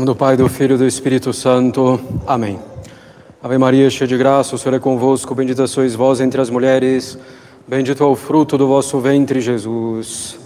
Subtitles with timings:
[0.00, 2.00] nome do Pai, do Filho e do Espírito Santo.
[2.26, 2.58] Amém.
[3.42, 7.18] Ave Maria, cheia de graça, o Senhor é convosco, bendita sois vós entre as mulheres,
[7.68, 10.38] bendito é o fruto do vosso ventre, Jesus.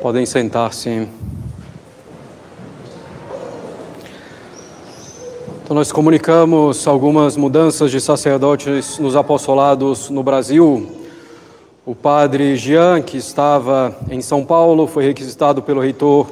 [0.00, 1.06] Podem sentar-se.
[5.62, 11.03] Então, nós comunicamos algumas mudanças de sacerdotes nos apostolados no Brasil.
[11.86, 16.26] O padre Jean, que estava em São Paulo, foi requisitado pelo reitor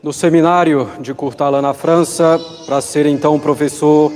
[0.00, 4.12] no seminário de Courtalan, na França, para ser então professor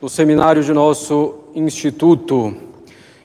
[0.00, 2.54] no seminário de nosso instituto.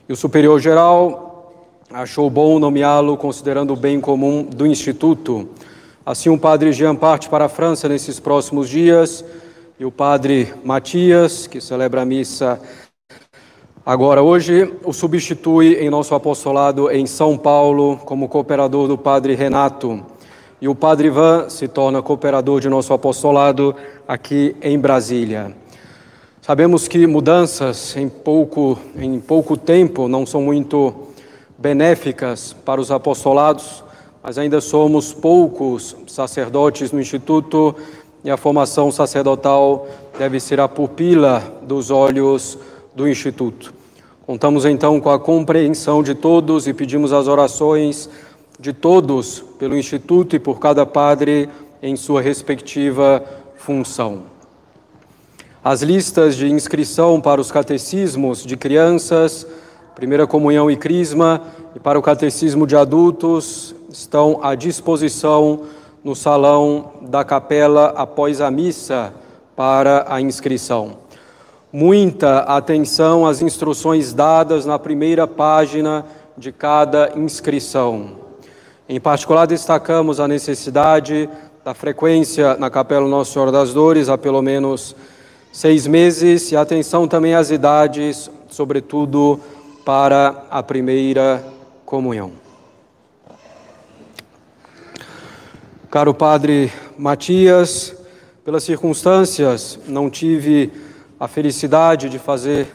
[0.08, 1.54] E o superior geral
[1.92, 5.48] achou bom nomeá-lo considerando o bem comum do instituto.
[6.04, 9.24] Assim, o padre Jean parte para a França nesses próximos dias
[9.78, 12.60] e o padre Matias, que celebra a missa
[13.84, 20.02] agora hoje, o substitui em nosso apostolado em São Paulo como cooperador do padre Renato.
[20.60, 23.74] E o padre Ivan se torna cooperador de nosso apostolado
[24.08, 25.54] aqui em Brasília.
[26.40, 30.94] Sabemos que mudanças em pouco, em pouco tempo não são muito
[31.58, 33.84] benéficas para os apostolados,
[34.22, 37.74] mas ainda somos poucos sacerdotes no Instituto
[38.22, 39.86] e a formação sacerdotal
[40.18, 42.58] deve ser a pupila dos olhos
[42.94, 43.74] do Instituto.
[44.26, 48.08] Contamos então com a compreensão de todos e pedimos as orações
[48.58, 51.48] de todos pelo Instituto e por cada padre
[51.82, 53.22] em sua respectiva
[53.56, 54.22] função.
[55.62, 59.46] As listas de inscrição para os catecismos de crianças,
[59.94, 61.42] primeira comunhão e crisma,
[61.74, 65.62] e para o catecismo de adultos estão à disposição
[66.02, 69.14] no salão da capela após a missa
[69.56, 71.03] para a inscrição.
[71.76, 76.06] Muita atenção às instruções dadas na primeira página
[76.38, 78.10] de cada inscrição.
[78.88, 81.28] Em particular, destacamos a necessidade
[81.64, 84.94] da frequência na Capela Nossa Senhora das Dores há pelo menos
[85.52, 89.40] seis meses e atenção também às idades, sobretudo
[89.84, 91.44] para a primeira
[91.84, 92.34] comunhão.
[95.90, 97.96] Caro Padre Matias,
[98.44, 102.66] pelas circunstâncias, não tive a felicidade de fazer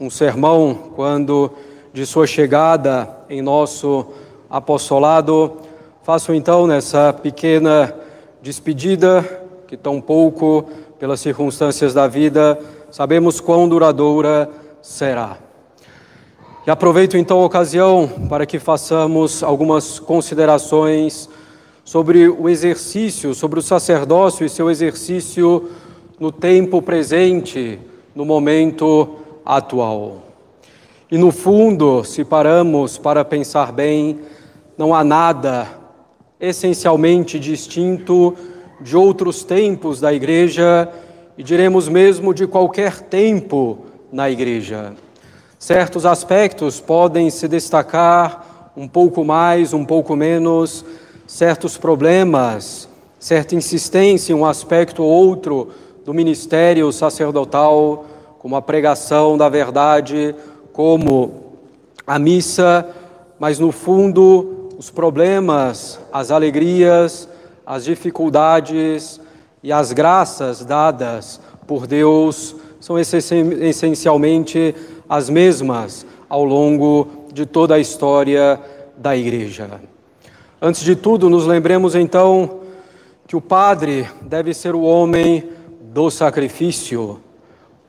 [0.00, 1.50] um sermão quando
[1.92, 4.06] de sua chegada em nosso
[4.48, 5.58] apostolado.
[6.02, 7.94] Faço então nessa pequena
[8.40, 9.22] despedida,
[9.68, 10.64] que tão pouco,
[10.98, 12.58] pelas circunstâncias da vida,
[12.90, 14.48] sabemos quão duradoura
[14.80, 15.36] será.
[16.66, 21.28] E aproveito então a ocasião para que façamos algumas considerações
[21.84, 25.70] sobre o exercício, sobre o sacerdócio e seu exercício
[26.22, 27.80] no tempo presente,
[28.14, 30.22] no momento atual.
[31.10, 34.20] E no fundo, se paramos para pensar bem,
[34.78, 35.66] não há nada
[36.38, 38.36] essencialmente distinto
[38.80, 40.88] de outros tempos da igreja
[41.36, 44.94] e diremos mesmo de qualquer tempo na igreja.
[45.58, 50.84] Certos aspectos podem se destacar um pouco mais, um pouco menos,
[51.26, 58.04] certos problemas, certa insistência em um aspecto ou outro do ministério sacerdotal,
[58.38, 60.34] como a pregação da verdade,
[60.72, 61.54] como
[62.06, 62.86] a missa,
[63.38, 67.28] mas no fundo os problemas, as alegrias,
[67.64, 69.20] as dificuldades
[69.62, 74.74] e as graças dadas por Deus são essencialmente
[75.08, 78.58] as mesmas ao longo de toda a história
[78.96, 79.80] da Igreja.
[80.60, 82.60] Antes de tudo, nos lembremos então
[83.26, 85.48] que o padre deve ser o homem
[85.92, 87.20] do sacrifício,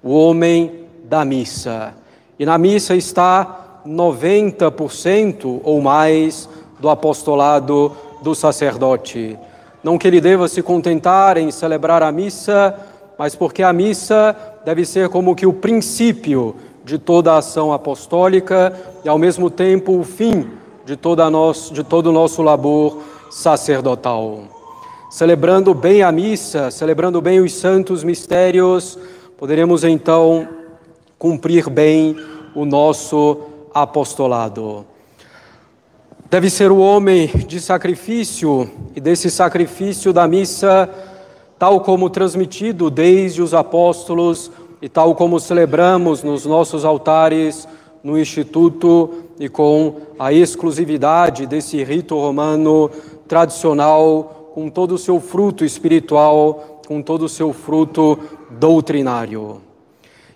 [0.04, 1.94] o homem da missa.
[2.38, 6.50] E na missa está 90% ou mais
[6.82, 9.40] do apostolado do sacerdote.
[9.82, 12.78] Não que ele deva se contentar em celebrar a missa,
[13.18, 14.36] mas porque a missa
[14.66, 18.74] deve ser como que o princípio de toda a ação apostólica
[19.06, 20.50] e ao mesmo tempo o fim
[20.86, 22.98] de, toda nosso, de todo o nosso labor
[23.32, 24.63] sacerdotal.
[25.14, 28.98] Celebrando bem a missa, celebrando bem os santos mistérios,
[29.38, 30.48] poderemos então
[31.20, 32.18] cumprir bem
[32.56, 33.38] o nosso
[33.72, 34.84] apostolado.
[36.32, 40.90] Deve ser o homem de sacrifício e desse sacrifício da missa,
[41.60, 44.50] tal como transmitido desde os apóstolos
[44.82, 47.68] e tal como celebramos nos nossos altares
[48.04, 52.90] no Instituto e com a exclusividade desse rito romano
[53.28, 58.20] tradicional, com todo o seu fruto espiritual, com todo o seu fruto
[58.52, 59.62] doutrinário.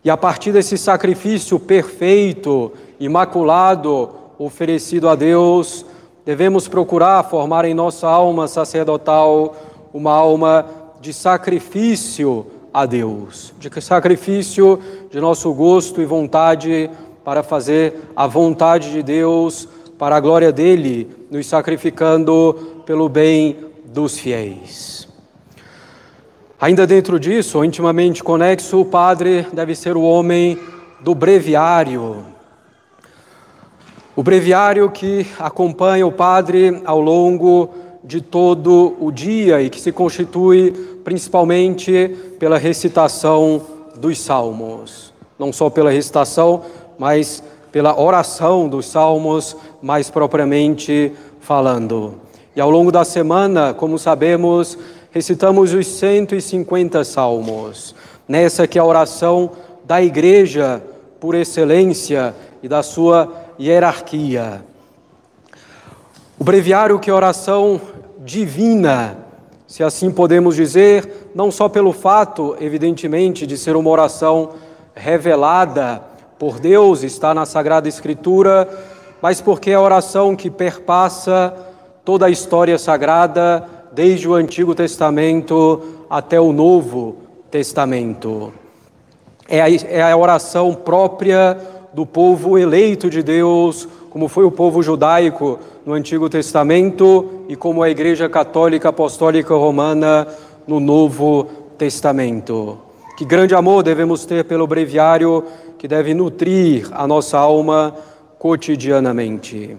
[0.03, 4.09] E a partir desse sacrifício perfeito, imaculado,
[4.39, 5.85] oferecido a Deus,
[6.25, 9.55] devemos procurar formar em nossa alma sacerdotal
[9.93, 10.65] uma alma
[10.99, 14.79] de sacrifício a Deus, de sacrifício
[15.11, 16.89] de nosso gosto e vontade
[17.23, 19.67] para fazer a vontade de Deus,
[19.97, 25.07] para a glória dele, nos sacrificando pelo bem dos fiéis.
[26.59, 30.59] Ainda dentro disso, intimamente conexo, o padre deve ser o homem
[30.99, 32.25] do breviário.
[34.15, 37.69] O breviário que acompanha o padre ao longo
[38.03, 40.71] de todo o dia e que se constitui
[41.03, 43.61] principalmente pela recitação
[43.95, 45.13] dos salmos.
[45.37, 46.63] Não só pela recitação,
[46.97, 52.26] mas pela oração dos salmos, mais propriamente falando.
[52.57, 54.79] E ao longo da semana, como sabemos,
[55.11, 57.93] recitamos os 150 salmos.
[58.27, 59.51] Nessa que é a oração
[59.85, 60.81] da igreja
[61.19, 62.33] por excelência
[62.63, 64.63] e da sua hierarquia.
[66.39, 67.79] O breviário que é oração
[68.25, 69.19] divina,
[69.67, 74.53] se assim podemos dizer, não só pelo fato, evidentemente, de ser uma oração
[74.95, 76.01] revelada
[76.39, 78.67] por Deus, está na Sagrada Escritura,
[79.21, 81.66] mas porque é a oração que perpassa
[82.07, 87.17] toda a história sagrada, desde o Antigo Testamento até o Novo
[87.51, 88.53] Testamento.
[89.45, 91.57] É a, é a oração própria
[91.91, 97.83] do povo eleito de Deus, como foi o povo judaico no Antigo Testamento e como
[97.83, 100.29] a Igreja Católica Apostólica Romana
[100.65, 101.45] no Novo
[101.77, 102.77] Testamento.
[103.17, 105.43] Que grande amor devemos ter pelo breviário
[105.77, 107.93] que deve nutrir a nossa alma
[108.39, 109.75] cotidianamente.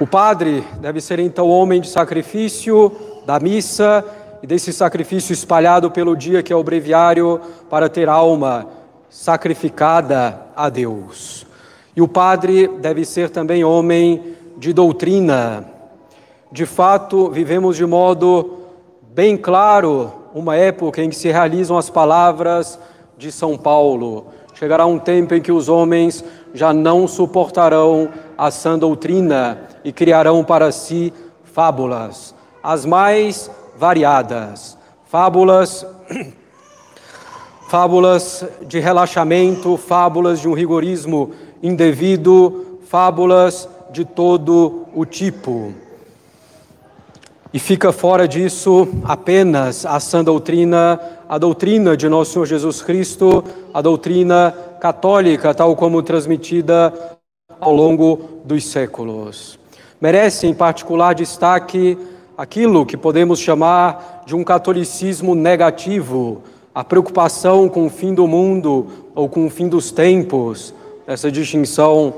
[0.00, 2.92] O padre deve ser então homem de sacrifício
[3.26, 4.04] da missa
[4.40, 8.68] e desse sacrifício espalhado pelo dia que é o breviário para ter alma
[9.10, 11.44] sacrificada a Deus.
[11.96, 15.64] E o padre deve ser também homem de doutrina.
[16.52, 18.58] De fato, vivemos de modo
[19.02, 22.78] bem claro uma época em que se realizam as palavras
[23.16, 24.28] de São Paulo.
[24.54, 26.24] Chegará um tempo em que os homens
[26.54, 31.12] já não suportarão a sã doutrina e criarão para si
[31.44, 34.76] fábulas, as mais variadas.
[35.06, 35.86] Fábulas
[37.68, 41.32] fábulas de relaxamento, fábulas de um rigorismo
[41.62, 45.74] indevido, fábulas de todo o tipo.
[47.52, 53.42] E fica fora disso apenas a sã doutrina, a doutrina de nosso Senhor Jesus Cristo,
[53.72, 56.92] a doutrina católica, tal como transmitida
[57.60, 59.58] ao longo dos séculos.
[60.00, 61.98] Merece em particular destaque
[62.36, 66.42] aquilo que podemos chamar de um catolicismo negativo,
[66.72, 70.72] a preocupação com o fim do mundo ou com o fim dos tempos,
[71.04, 72.14] essa distinção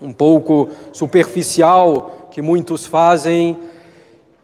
[0.00, 3.58] um pouco superficial que muitos fazem,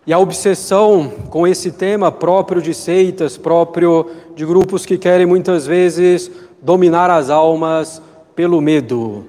[0.06, 5.66] e a obsessão com esse tema próprio de seitas, próprio de grupos que querem muitas
[5.66, 6.30] vezes
[6.60, 8.02] dominar as almas
[8.34, 9.26] pelo medo.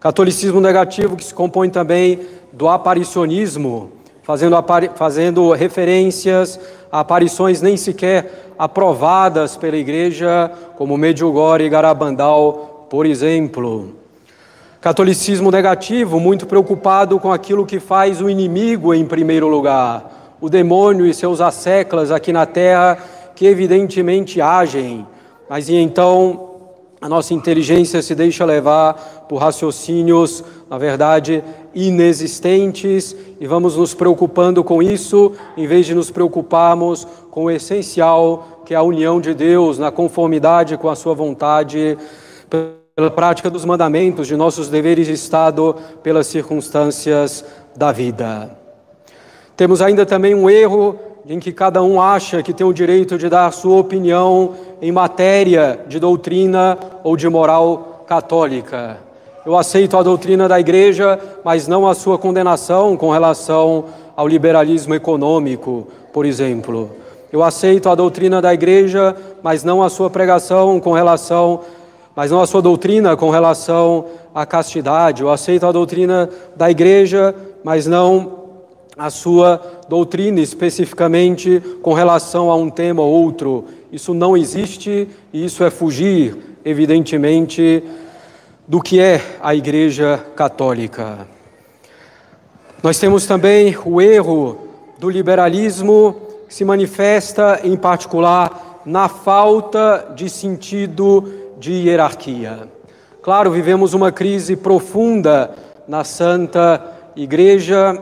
[0.00, 2.20] Catolicismo negativo que se compõe também
[2.52, 3.90] do aparicionismo,
[4.22, 6.58] fazendo, apari fazendo referências
[6.90, 13.96] a aparições nem sequer aprovadas pela igreja, como Medjugorje e Garabandal, por exemplo.
[14.80, 21.06] Catolicismo negativo, muito preocupado com aquilo que faz o inimigo em primeiro lugar, o demônio
[21.06, 22.98] e seus asseclas aqui na terra,
[23.34, 25.04] que evidentemente agem,
[25.50, 26.47] mas e então
[27.00, 34.64] a nossa inteligência se deixa levar por raciocínios, na verdade, inexistentes, e vamos nos preocupando
[34.64, 39.32] com isso, em vez de nos preocuparmos com o essencial, que é a união de
[39.32, 41.96] Deus na conformidade com a sua vontade
[42.50, 47.44] pela prática dos mandamentos, de nossos deveres de Estado, pelas circunstâncias
[47.76, 48.58] da vida.
[49.56, 53.28] Temos ainda também um erro em que cada um acha que tem o direito de
[53.28, 58.98] dar sua opinião em matéria de doutrina ou de moral católica.
[59.44, 64.94] Eu aceito a doutrina da igreja, mas não a sua condenação com relação ao liberalismo
[64.94, 66.90] econômico, por exemplo.
[67.32, 71.60] Eu aceito a doutrina da igreja, mas não a sua pregação com relação
[72.18, 75.22] mas não a sua doutrina com relação à castidade.
[75.22, 77.32] Eu aceito a doutrina da igreja,
[77.62, 78.32] mas não
[78.98, 83.66] a sua doutrina especificamente com relação a um tema ou outro.
[83.90, 87.82] Isso não existe e isso é fugir, evidentemente,
[88.66, 91.26] do que é a Igreja Católica.
[92.82, 94.68] Nós temos também o erro
[94.98, 96.16] do liberalismo
[96.46, 102.68] que se manifesta, em particular, na falta de sentido de hierarquia.
[103.22, 105.50] Claro, vivemos uma crise profunda
[105.86, 108.00] na Santa igreja,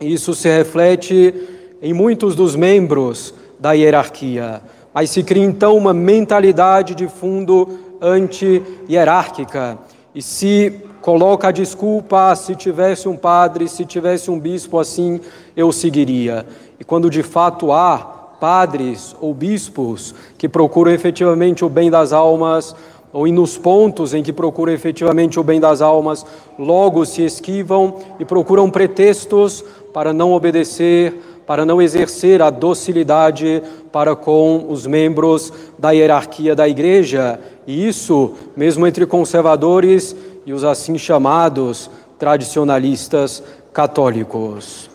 [0.00, 1.34] e isso se reflete
[1.82, 4.60] em muitos dos membros da hierarquia.
[4.96, 7.68] Mas se cria então uma mentalidade de fundo
[8.00, 9.76] anti-hierárquica
[10.14, 10.72] e se
[11.02, 15.20] coloca a desculpa: se tivesse um padre, se tivesse um bispo assim,
[15.54, 16.46] eu seguiria.
[16.80, 17.98] E quando de fato há
[18.40, 22.74] padres ou bispos que procuram efetivamente o bem das almas,
[23.12, 26.24] ou nos pontos em que procuram efetivamente o bem das almas,
[26.58, 29.62] logo se esquivam e procuram pretextos
[29.92, 33.62] para não obedecer, para não exercer a docilidade
[33.92, 40.64] para com os membros da hierarquia da igreja, e isso mesmo entre conservadores e os
[40.64, 44.90] assim chamados tradicionalistas católicos.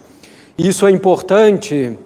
[0.58, 1.98] Isso é importante,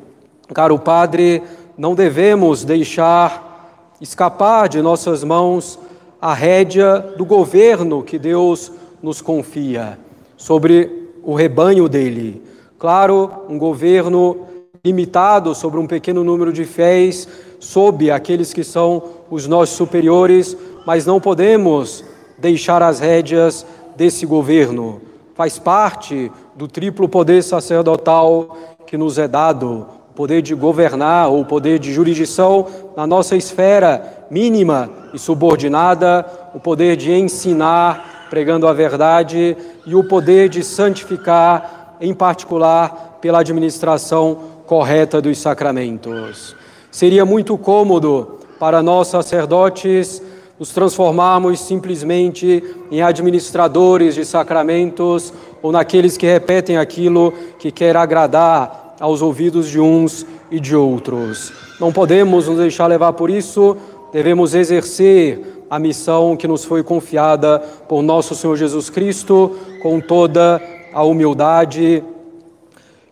[0.54, 1.42] caro Padre,
[1.78, 5.80] não devemos deixar escapar de nossas mãos
[6.22, 8.72] a rédea do governo que Deus
[9.02, 9.98] nos confia
[10.38, 12.42] sobre o rebanho dele.
[12.77, 14.46] Claro, um governo
[14.84, 17.27] limitado sobre um pequeno número de fiéis,
[17.60, 20.55] sob aqueles que são os nossos superiores,
[20.86, 22.03] mas não podemos
[22.38, 23.65] deixar as rédeas
[23.96, 25.01] desse governo.
[25.34, 28.55] Faz parte do triplo poder sacerdotal
[28.86, 33.36] que nos é dado, o poder de governar ou o poder de jurisdição na nossa
[33.36, 39.55] esfera mínima e subordinada, o poder de ensinar pregando a verdade
[39.86, 46.56] e o poder de santificar, em particular pela administração correta dos sacramentos.
[46.92, 50.22] Seria muito cômodo para nós sacerdotes
[50.58, 58.96] nos transformarmos simplesmente em administradores de sacramentos ou naqueles que repetem aquilo que quer agradar
[59.00, 61.52] aos ouvidos de uns e de outros.
[61.80, 63.75] Não podemos nos deixar levar por isso,
[64.14, 67.60] devemos exercer a missão que nos foi confiada
[67.90, 72.04] por nosso Senhor Jesus Cristo com toda a humildade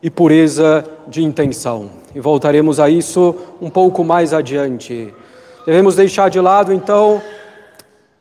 [0.01, 1.89] e pureza de intenção.
[2.13, 5.13] E voltaremos a isso um pouco mais adiante.
[5.65, 7.21] Devemos deixar de lado, então,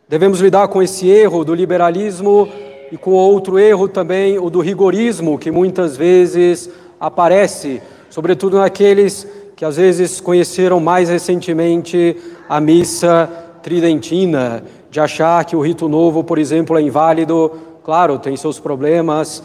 [0.09, 2.49] devemos lidar com esse erro do liberalismo
[2.91, 9.27] e com outro erro também, o do rigorismo, que muitas vezes aparece, sobretudo naqueles
[9.57, 12.17] que às vezes conheceram mais recentemente
[12.49, 13.31] a missa
[13.63, 17.51] tridentina, de achar que o rito novo, por exemplo, é inválido.
[17.85, 19.43] Claro, tem seus problemas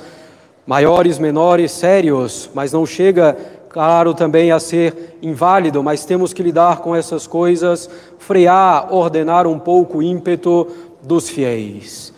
[0.65, 3.37] maiores, menores, sérios, mas não chega
[3.69, 9.57] claro também a ser inválido, mas temos que lidar com essas coisas, frear, ordenar um
[9.57, 10.67] pouco o ímpeto
[11.01, 12.13] dos fiéis.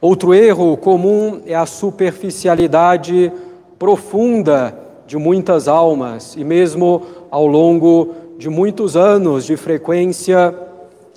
[0.00, 3.32] Outro erro comum é a superficialidade
[3.78, 10.54] profunda de muitas almas e mesmo ao longo de muitos anos de frequência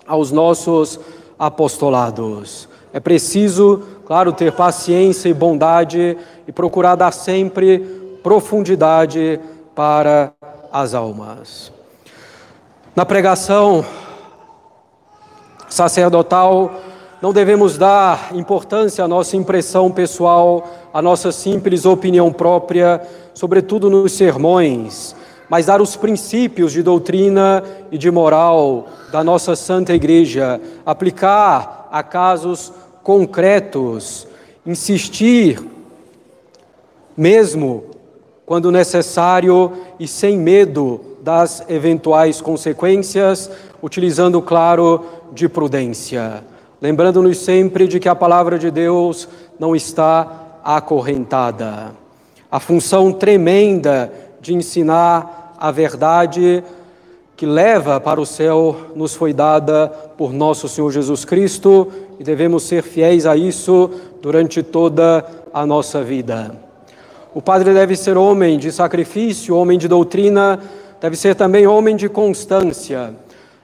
[0.08, 1.00] aos nossos
[1.38, 2.70] apostolados.
[2.92, 6.18] É preciso, claro, ter paciência e bondade
[6.48, 7.80] e procurar dar sempre
[8.24, 9.40] profundidade
[9.76, 10.34] para
[10.72, 11.72] as almas.
[12.96, 13.86] Na pregação
[15.70, 16.72] sacerdotal,
[17.22, 23.02] não devemos dar importância à nossa impressão pessoal, à nossa simples opinião própria,
[23.34, 25.16] sobretudo nos sermões,
[25.48, 32.04] mas dar os princípios de doutrina e de moral da nossa Santa Igreja, aplicar a
[32.04, 32.72] casos
[33.04, 34.28] concretos,
[34.66, 35.62] insistir,
[37.16, 37.86] mesmo
[38.46, 43.50] quando necessário e sem medo das eventuais consequências,
[43.82, 46.44] utilizando, claro, de prudência.
[46.82, 49.28] Lembrando-nos sempre de que a palavra de Deus
[49.60, 51.92] não está acorrentada.
[52.50, 56.64] A função tremenda de ensinar a verdade
[57.40, 61.88] que leva para o céu nos foi dada por nosso Senhor Jesus Cristo
[62.20, 63.90] e devemos ser fiéis a isso
[64.22, 66.52] durante toda a nossa vida.
[67.34, 70.60] O padre deve ser homem de sacrifício, homem de doutrina,
[71.00, 73.16] deve ser também homem de constância.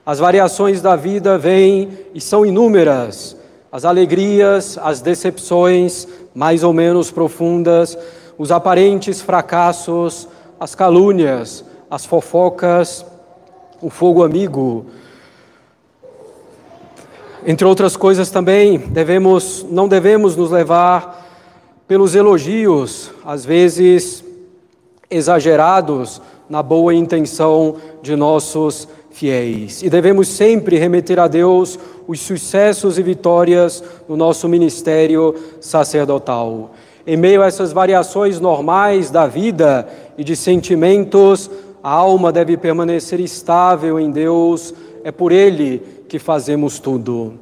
[0.06, 3.36] As variações da vida vêm e são inúmeras.
[3.70, 7.98] As alegrias, as decepções, mais ou menos profundas,
[8.38, 10.26] os aparentes fracassos,
[10.58, 13.04] as calúnias, as fofocas,
[13.80, 14.86] o fogo amigo.
[17.46, 21.24] Entre outras coisas também, devemos, não devemos nos levar
[21.86, 24.24] pelos elogios, às vezes
[25.08, 29.82] exagerados, na boa intenção de nossos fiéis.
[29.82, 36.72] E devemos sempre remeter a Deus os sucessos e vitórias no nosso ministério sacerdotal.
[37.06, 41.50] Em meio a essas variações normais da vida e de sentimentos,
[41.86, 44.74] a alma deve permanecer estável em Deus,
[45.04, 47.34] é por Ele que fazemos tudo.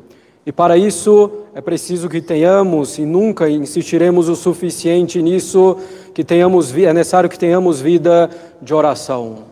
[0.45, 5.79] E para isso é preciso que tenhamos, e nunca insistiremos o suficiente nisso,
[6.13, 8.29] que tenhamos, é necessário que tenhamos vida
[8.61, 9.45] de oração.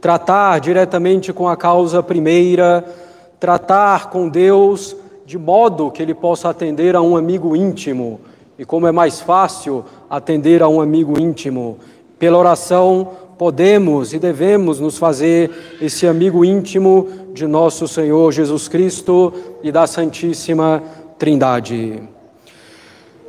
[0.00, 2.84] Tratar diretamente com a causa primeira,
[3.38, 8.20] tratar com Deus de modo que ele possa atender a um amigo íntimo.
[8.58, 11.78] E como é mais fácil atender a um amigo íntimo,
[12.18, 19.32] pela oração podemos e devemos nos fazer esse amigo íntimo de nosso Senhor Jesus Cristo
[19.64, 20.80] e da Santíssima
[21.18, 22.00] Trindade.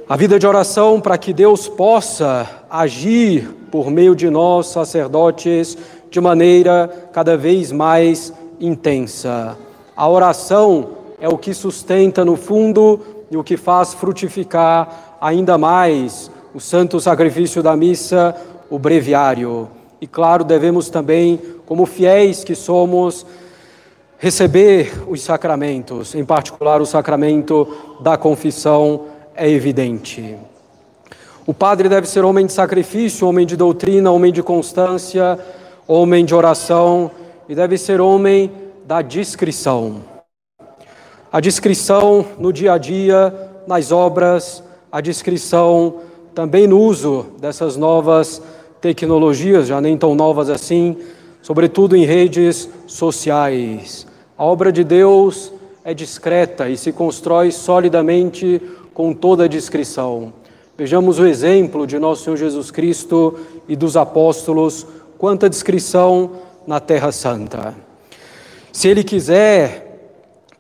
[0.07, 5.75] A vida de oração para que Deus possa agir por meio de nós, sacerdotes,
[6.11, 9.57] de maneira cada vez mais intensa.
[9.97, 10.89] A oração
[11.19, 12.99] é o que sustenta, no fundo,
[13.31, 18.35] e o que faz frutificar ainda mais o santo sacrifício da missa,
[18.69, 19.69] o breviário.
[20.03, 23.25] E claro, devemos também, como fiéis que somos,
[24.17, 30.35] receber os sacramentos, em particular o sacramento da confissão, é evidente.
[31.47, 35.39] O padre deve ser homem de sacrifício, homem de doutrina, homem de constância,
[35.87, 37.09] homem de oração
[37.47, 38.51] e deve ser homem
[38.85, 40.01] da discrição.
[41.31, 43.33] A discrição no dia a dia,
[43.65, 46.01] nas obras, a discrição
[46.35, 48.41] também no uso dessas novas
[48.83, 50.97] tecnologias, já nem tão novas assim,
[51.41, 54.05] sobretudo em redes sociais.
[54.37, 55.53] A obra de Deus
[55.85, 58.61] é discreta e se constrói solidamente
[58.93, 60.33] com toda a discrição.
[60.77, 64.85] Vejamos o exemplo de nosso Senhor Jesus Cristo e dos apóstolos,
[65.17, 66.31] quanta discrição
[66.67, 67.73] na Terra Santa.
[68.73, 70.11] Se Ele quiser,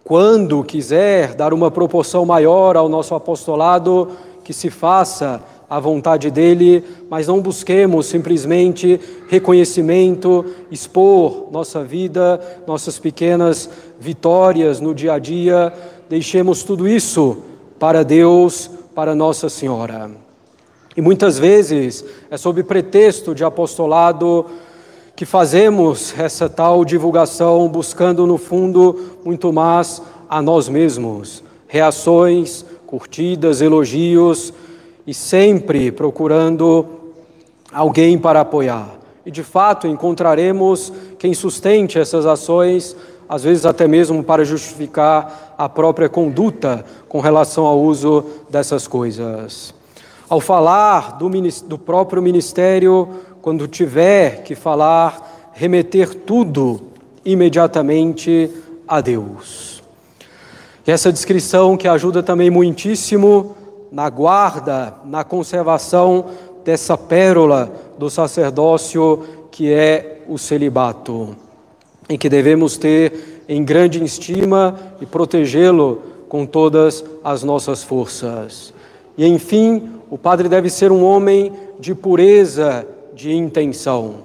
[0.01, 4.11] quando quiser, dar uma proporção maior ao nosso apostolado,
[4.45, 5.41] que se faça
[5.73, 13.67] a vontade dele, mas não busquemos simplesmente reconhecimento, expor nossa vida, nossas pequenas
[13.99, 15.73] vitórias no dia a dia,
[16.07, 17.37] deixemos tudo isso
[17.79, 20.11] para Deus, para Nossa Senhora.
[20.95, 24.45] E muitas vezes é sob pretexto de apostolado
[25.15, 33.59] que fazemos essa tal divulgação, buscando no fundo muito mais a nós mesmos, reações, curtidas,
[33.59, 34.53] elogios,
[35.05, 36.85] e sempre procurando
[37.71, 38.89] alguém para apoiar.
[39.25, 42.95] E de fato encontraremos quem sustente essas ações,
[43.27, 49.73] às vezes até mesmo para justificar a própria conduta com relação ao uso dessas coisas.
[50.29, 51.29] Ao falar do,
[51.65, 53.07] do próprio ministério,
[53.41, 56.81] quando tiver que falar, remeter tudo
[57.25, 58.49] imediatamente
[58.87, 59.81] a Deus.
[60.85, 63.55] E essa descrição que ajuda também muitíssimo
[63.93, 66.25] na guarda, na conservação
[66.65, 71.35] dessa pérola do sacerdócio que é o celibato,
[72.09, 78.73] em que devemos ter em grande estima e protegê-lo com todas as nossas forças.
[79.15, 84.15] E enfim, o padre deve ser um homem de pureza de intenção,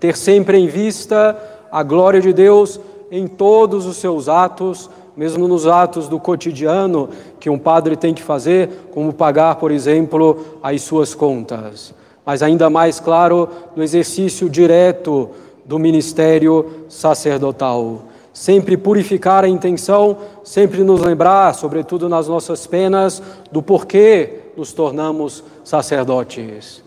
[0.00, 1.36] ter sempre em vista
[1.70, 7.48] a glória de Deus em todos os seus atos, mesmo nos atos do cotidiano que
[7.48, 11.94] um padre tem que fazer, como pagar, por exemplo, as suas contas.
[12.26, 15.30] Mas ainda mais, claro, no exercício direto
[15.64, 18.02] do ministério sacerdotal.
[18.32, 23.22] Sempre purificar a intenção, sempre nos lembrar, sobretudo nas nossas penas,
[23.52, 26.82] do porquê nos tornamos sacerdotes.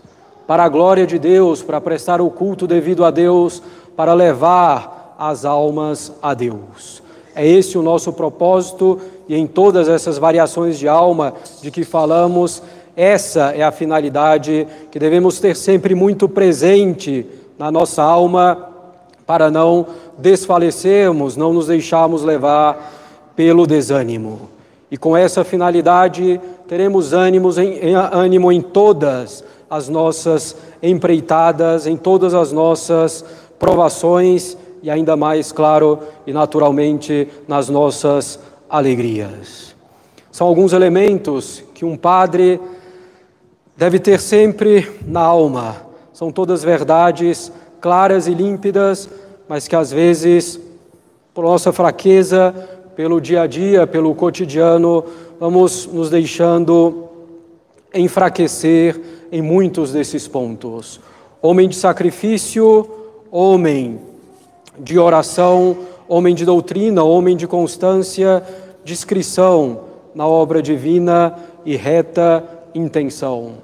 [0.46, 3.62] Para a glória de Deus, para prestar o culto devido a Deus,
[3.96, 7.02] para levar as almas a Deus.
[7.38, 8.98] É esse o nosso propósito
[9.28, 12.60] e em todas essas variações de alma de que falamos,
[12.96, 17.24] essa é a finalidade que devemos ter sempre muito presente
[17.56, 18.70] na nossa alma
[19.24, 19.86] para não
[20.18, 24.50] desfalecermos, não nos deixarmos levar pelo desânimo.
[24.90, 31.96] E com essa finalidade teremos ânimos em, em, ânimo em todas as nossas empreitadas, em
[31.96, 33.24] todas as nossas
[33.60, 38.38] provações e ainda mais, claro e naturalmente, nas nossas
[38.68, 39.74] alegrias.
[40.30, 42.60] São alguns elementos que um padre
[43.76, 45.76] deve ter sempre na alma.
[46.12, 49.08] São todas verdades claras e límpidas,
[49.48, 50.60] mas que às vezes,
[51.32, 52.54] por nossa fraqueza,
[52.96, 55.04] pelo dia a dia, pelo cotidiano,
[55.38, 57.04] vamos nos deixando
[57.94, 61.00] enfraquecer em muitos desses pontos.
[61.40, 62.88] Homem de sacrifício,
[63.30, 64.00] homem
[64.80, 65.76] de oração,
[66.08, 68.42] homem de doutrina, homem de constância,
[68.84, 69.80] discrição
[70.14, 73.54] na obra divina e reta intenção.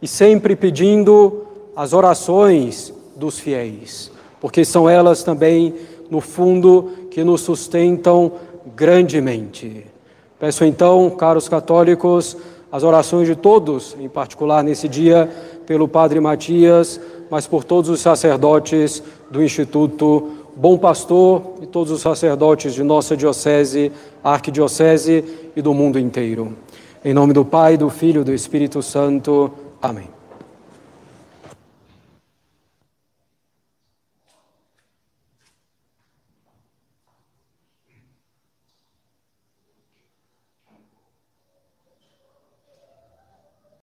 [0.00, 5.74] E sempre pedindo as orações dos fiéis, porque são elas também,
[6.10, 8.32] no fundo, que nos sustentam
[8.74, 9.86] grandemente.
[10.38, 12.36] Peço então, caros católicos,
[12.70, 15.30] as orações de todos, em particular nesse dia,
[15.66, 17.00] pelo Padre Matias,
[17.30, 23.14] mas por todos os sacerdotes do Instituto Bom Pastor e todos os sacerdotes de nossa
[23.14, 23.92] Diocese,
[24.24, 25.22] Arquidiocese
[25.54, 26.56] e do mundo inteiro.
[27.04, 29.52] Em nome do Pai, do Filho e do Espírito Santo.
[29.82, 30.15] Amém.